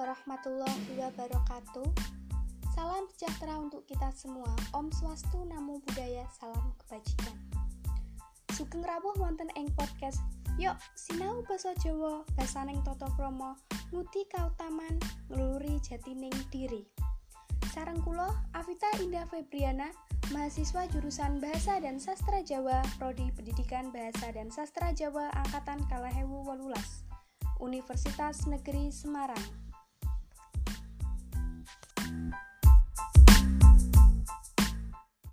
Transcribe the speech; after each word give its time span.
warahmatullahi 0.00 0.98
wabarakatuh. 0.98 1.86
Salam 2.74 3.06
sejahtera 3.14 3.62
untuk 3.62 3.86
kita 3.86 4.08
semua. 4.16 4.50
Om 4.74 4.90
Swastu 4.90 5.46
Namo 5.46 5.78
Buddhaya, 5.86 6.26
salam 6.34 6.74
kebajikan. 6.82 7.36
Sugeng 8.56 8.82
rawuh 8.82 9.14
wonten 9.22 9.52
ing 9.54 9.70
podcast. 9.78 10.18
Yuk, 10.58 10.74
sinau 10.98 11.46
basa 11.46 11.76
Jawa, 11.78 12.26
basaning 12.34 12.82
tata 12.82 13.06
krama, 13.14 13.54
ngudi 13.94 14.26
kautaman, 14.34 14.98
ngluri 15.30 15.78
jatining 15.84 16.34
diri. 16.50 16.82
Sareng 17.70 18.02
kula 18.02 18.32
Avita 18.56 18.90
Indah 18.98 19.30
Febriana, 19.30 19.94
mahasiswa 20.34 20.90
jurusan 20.90 21.38
Bahasa 21.38 21.78
dan 21.78 22.02
Sastra 22.02 22.42
Jawa, 22.42 22.82
Prodi 22.98 23.30
Pendidikan 23.30 23.94
Bahasa 23.94 24.34
dan 24.34 24.50
Sastra 24.50 24.90
Jawa 24.90 25.30
angkatan 25.38 25.86
Kalahewu 25.86 26.42
Walulas. 26.42 27.09
Universitas 27.60 28.48
Negeri 28.48 28.90
Semarang. 28.90 29.69